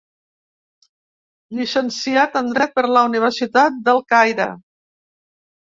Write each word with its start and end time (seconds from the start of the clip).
Llicenciat 1.57 2.39
en 2.43 2.49
dret 2.57 2.73
per 2.79 2.85
la 2.97 3.05
Universitat 3.13 3.79
del 3.91 4.03
Caire. 4.15 4.49